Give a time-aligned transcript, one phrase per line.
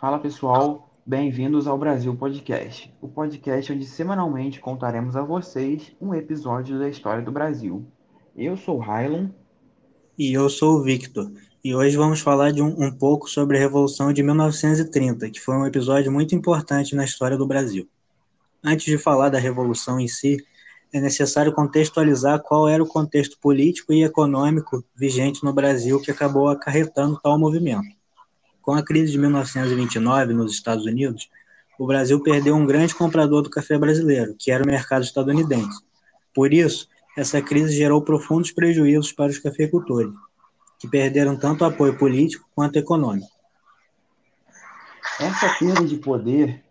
[0.00, 6.78] Fala pessoal, bem-vindos ao Brasil Podcast, o podcast onde semanalmente contaremos a vocês um episódio
[6.78, 7.84] da história do Brasil.
[8.36, 9.26] Eu sou Rylon.
[10.16, 11.32] E eu sou o Victor.
[11.64, 15.56] E hoje vamos falar de um, um pouco sobre a Revolução de 1930, que foi
[15.56, 17.88] um episódio muito importante na história do Brasil.
[18.62, 20.36] Antes de falar da Revolução em si,
[20.92, 26.46] é necessário contextualizar qual era o contexto político e econômico vigente no Brasil que acabou
[26.48, 27.97] acarretando tal movimento.
[28.68, 31.30] Com a crise de 1929 nos Estados Unidos,
[31.78, 35.82] o Brasil perdeu um grande comprador do café brasileiro, que era o mercado estadunidense.
[36.34, 36.86] Por isso,
[37.16, 40.12] essa crise gerou profundos prejuízos para os cafeicultores,
[40.78, 43.30] que perderam tanto apoio político quanto econômico.
[45.18, 46.62] Essa perda de poder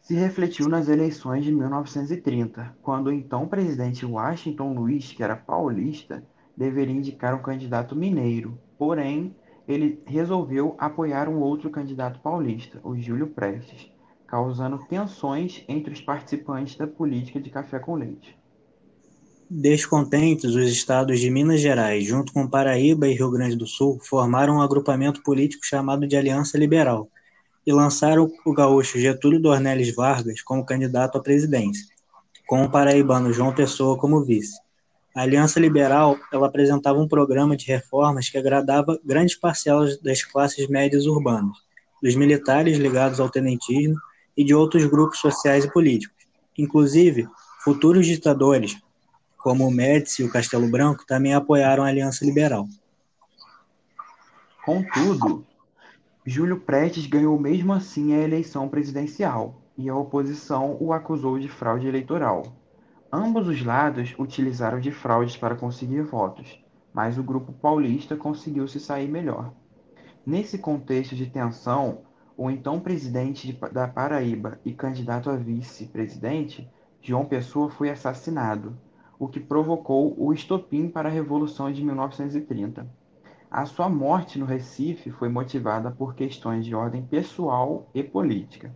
[0.00, 6.22] se refletiu nas eleições de 1930, quando o então presidente Washington Luiz, que era paulista,
[6.56, 9.34] deveria indicar um candidato mineiro, porém
[9.66, 13.90] ele resolveu apoiar um outro candidato paulista, o Júlio Prestes,
[14.26, 18.36] causando tensões entre os participantes da política de café com leite.
[19.48, 24.56] Descontentes, os estados de Minas Gerais, junto com Paraíba e Rio Grande do Sul, formaram
[24.56, 27.10] um agrupamento político chamado de Aliança Liberal
[27.66, 31.86] e lançaram o gaúcho Getúlio Dornelles Vargas como candidato à presidência,
[32.46, 34.58] com o paraibano João Pessoa como vice.
[35.14, 40.66] A Aliança Liberal ela apresentava um programa de reformas que agradava grandes parcelas das classes
[40.68, 41.56] médias urbanas,
[42.02, 43.96] dos militares ligados ao tenentismo
[44.34, 46.16] e de outros grupos sociais e políticos.
[46.56, 47.28] Inclusive,
[47.62, 48.78] futuros ditadores,
[49.36, 52.66] como o Médici e o Castelo Branco, também apoiaram a Aliança Liberal.
[54.64, 55.44] Contudo,
[56.24, 61.86] Júlio Prestes ganhou mesmo assim a eleição presidencial e a oposição o acusou de fraude
[61.86, 62.61] eleitoral.
[63.14, 66.58] Ambos os lados utilizaram de fraudes para conseguir votos,
[66.94, 69.52] mas o grupo paulista conseguiu se sair melhor.
[70.24, 72.04] Nesse contexto de tensão,
[72.38, 76.66] o então presidente da Paraíba e candidato a vice-presidente,
[77.02, 78.78] João Pessoa, foi assassinado,
[79.18, 82.88] o que provocou o estopim para a Revolução de 1930.
[83.50, 88.74] A sua morte no Recife foi motivada por questões de ordem pessoal e política.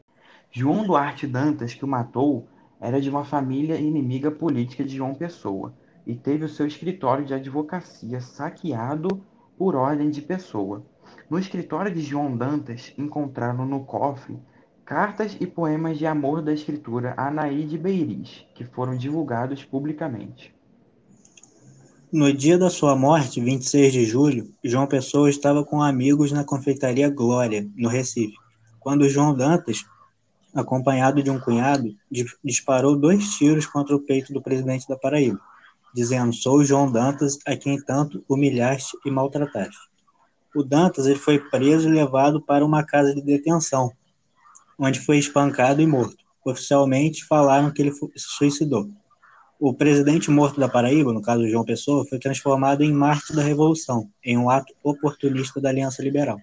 [0.50, 2.47] João Duarte Dantas, que o matou,
[2.81, 5.75] era de uma família inimiga política de João Pessoa
[6.06, 9.22] e teve o seu escritório de advocacia saqueado
[9.59, 10.84] por ordem de Pessoa.
[11.28, 14.38] No escritório de João Dantas encontraram no cofre
[14.84, 20.54] cartas e poemas de amor da escritura Anaíde Beiris, que foram divulgados publicamente.
[22.12, 27.10] No dia da sua morte, 26 de julho, João Pessoa estava com amigos na confeitaria
[27.10, 28.37] Glória, no Recife,
[28.78, 29.84] quando João Dantas
[30.56, 31.94] acompanhado de um cunhado,
[32.43, 35.39] disparou dois tiros contra o peito do presidente da Paraíba,
[35.94, 39.78] dizendo: Sou João Dantas, a quem tanto humilhaste e maltrataste.
[40.55, 43.93] O Dantas ele foi preso e levado para uma casa de detenção,
[44.78, 46.25] onde foi espancado e morto.
[46.44, 48.88] Oficialmente falaram que ele se suicidou.
[49.59, 54.11] O presidente morto da Paraíba, no caso João Pessoa, foi transformado em Marte da Revolução,
[54.25, 56.38] em um ato oportunista da Aliança Liberal.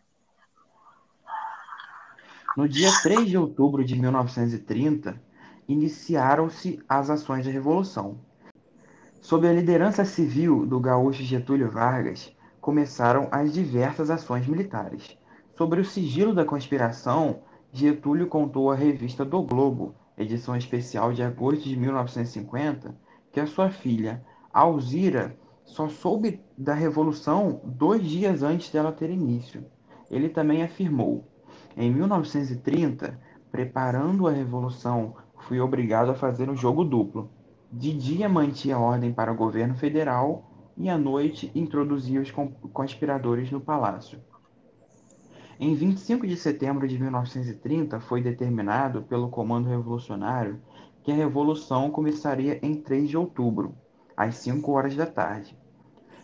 [2.56, 5.19] No dia 3 de outubro de 1930,
[5.68, 8.19] iniciaram-se as ações de revolução.
[9.19, 12.31] Sob a liderança civil do gaúcho Getúlio Vargas,
[12.62, 15.18] começaram as diversas ações militares.
[15.58, 21.63] Sobre o sigilo da conspiração, Getúlio contou à revista do Globo, edição especial de agosto
[21.63, 22.96] de 1950,
[23.31, 29.66] que a sua filha, Alzira, só soube da revolução dois dias antes dela ter início.
[30.12, 31.32] Ele também afirmou:
[31.75, 33.19] em 1930,
[33.51, 37.29] preparando a Revolução, fui obrigado a fazer um jogo duplo.
[37.72, 42.31] De dia mantinha ordem para o governo federal e à noite introduzia os
[42.72, 44.19] conspiradores no palácio.
[45.59, 50.59] Em 25 de setembro de 1930, foi determinado pelo Comando Revolucionário
[51.03, 53.75] que a Revolução começaria em 3 de outubro,
[54.16, 55.57] às 5 horas da tarde.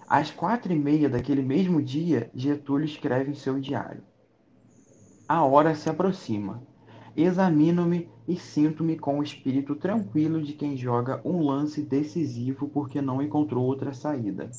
[0.08, 4.04] Às quatro e meia daquele mesmo dia, Getúlio escreve em seu diário:
[5.30, 6.64] a hora se aproxima.
[7.16, 13.22] Examino-me e sinto-me com o espírito tranquilo de quem joga um lance decisivo porque não
[13.22, 14.50] encontrou outra saída.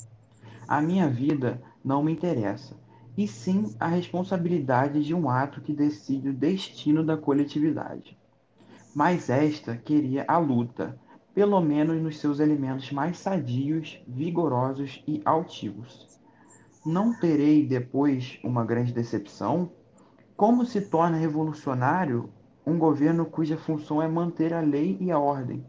[0.69, 2.77] A minha vida não me interessa,
[3.19, 8.17] e sim a responsabilidade de um ato que decide o destino da coletividade.
[8.95, 10.97] Mas esta queria a luta,
[11.35, 16.21] pelo menos nos seus elementos mais sadios, vigorosos e altivos.
[16.87, 19.73] Não terei depois uma grande decepção?
[20.41, 22.31] Como se torna revolucionário
[22.67, 25.63] um governo cuja função é manter a lei e a ordem?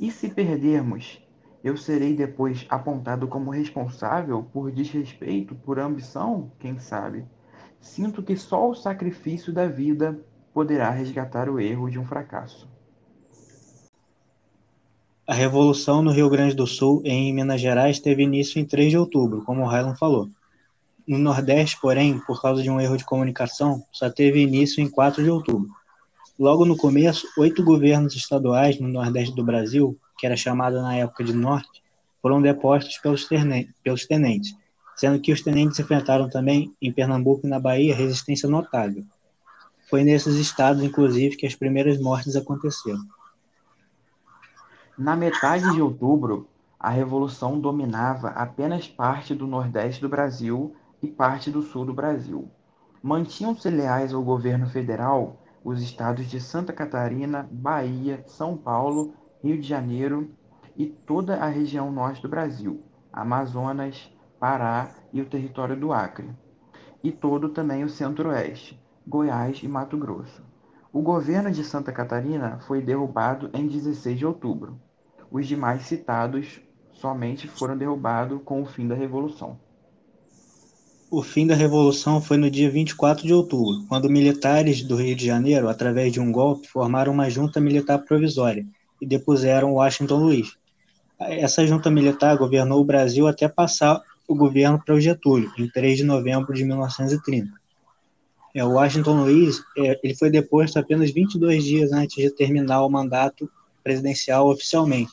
[0.00, 1.22] E se perdermos,
[1.62, 7.26] eu serei depois apontado como responsável por desrespeito, por ambição, quem sabe?
[7.80, 10.18] Sinto que só o sacrifício da vida
[10.52, 12.68] poderá resgatar o erro de um fracasso.
[15.28, 18.90] A Revolução no Rio Grande do Sul e em Minas Gerais teve início em 3
[18.90, 20.28] de outubro, como o Rylan falou.
[21.06, 25.22] No Nordeste, porém, por causa de um erro de comunicação, só teve início em 4
[25.22, 25.70] de outubro.
[26.38, 31.22] Logo no começo, oito governos estaduais no Nordeste do Brasil, que era chamado na época
[31.22, 31.82] de Norte,
[32.20, 33.26] foram depostos pelos,
[33.84, 34.52] pelos tenentes,
[34.96, 39.04] sendo que os tenentes enfrentaram também, em Pernambuco e na Bahia, resistência notável.
[39.88, 43.04] Foi nesses estados, inclusive, que as primeiras mortes aconteceram.
[44.98, 46.48] Na metade de outubro,
[46.80, 52.50] a revolução dominava apenas parte do nordeste do Brasil e parte do sul do Brasil.
[53.02, 59.66] Mantinham-se leais ao governo federal os estados de Santa Catarina, Bahia, São Paulo, Rio de
[59.66, 60.30] Janeiro
[60.76, 62.82] e toda a região norte do Brasil,
[63.12, 66.30] Amazonas, Pará e o território do Acre,
[67.02, 70.44] e todo também o centro-oeste, Goiás e Mato Grosso.
[70.92, 74.80] O governo de Santa Catarina foi derrubado em 16 de outubro.
[75.30, 76.60] Os demais citados
[76.92, 79.58] somente foram derrubados com o fim da Revolução.
[81.18, 85.24] O fim da Revolução foi no dia 24 de outubro, quando militares do Rio de
[85.24, 88.66] Janeiro, através de um golpe, formaram uma junta militar provisória
[89.00, 90.58] e depuseram Washington Luiz.
[91.18, 95.96] Essa junta militar governou o Brasil até passar o governo para o Getúlio, em 3
[95.96, 97.50] de novembro de 1930.
[98.54, 102.90] É, o Washington Luiz é, ele foi deposto apenas 22 dias antes de terminar o
[102.90, 103.50] mandato
[103.82, 105.12] presidencial oficialmente,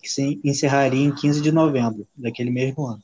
[0.00, 3.02] que se encerraria em 15 de novembro daquele mesmo ano.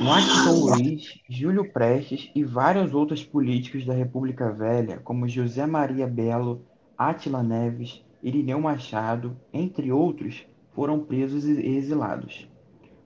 [0.00, 6.62] Washington Luiz, Júlio Prestes e vários outros políticos da República Velha, como José Maria Belo,
[6.96, 12.48] Átila Neves, Irineu Machado, entre outros, foram presos e exilados.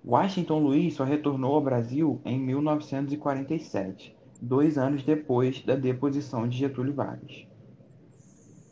[0.04, 6.94] Washington Luiz só retornou ao Brasil em 1947, dois anos depois da deposição de Getúlio
[6.94, 7.44] Vargas.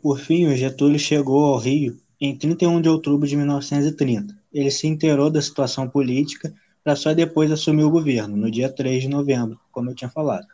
[0.01, 4.33] Por fim, o Getúlio chegou ao Rio em 31 de outubro de 1930.
[4.53, 6.53] Ele se inteirou da situação política
[6.83, 10.47] para só depois assumir o governo, no dia 3 de novembro, como eu tinha falado.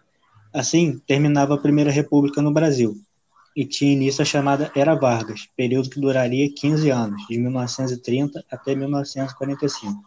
[0.54, 2.96] Assim, terminava a Primeira República no Brasil,
[3.56, 8.76] e tinha início a chamada Era Vargas, período que duraria 15 anos, de 1930 até
[8.76, 10.04] 1945.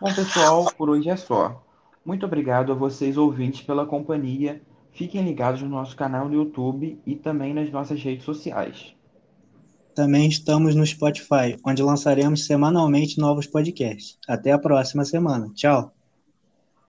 [0.00, 1.62] Bom, pessoal, por hoje é só.
[2.04, 4.60] Muito obrigado a vocês ouvintes pela companhia
[4.94, 8.94] Fiquem ligados no nosso canal no YouTube e também nas nossas redes sociais.
[9.94, 14.18] Também estamos no Spotify, onde lançaremos semanalmente novos podcasts.
[14.26, 15.50] Até a próxima semana.
[15.54, 15.93] Tchau!